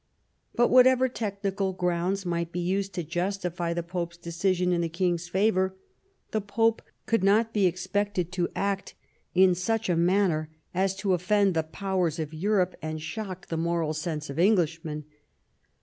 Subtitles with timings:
[0.55, 5.27] But whatever technical grounds might be used to justify the Pope's decision in the king's
[5.27, 5.75] favour,
[6.31, 8.95] the Pope could not be expected to act
[9.35, 13.93] in such a manner as to oflFend the Powers of Europe and shock the moral
[13.93, 15.03] sense of Englishmen.